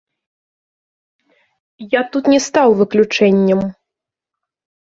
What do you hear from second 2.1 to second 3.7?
тут не стаў выключэннем.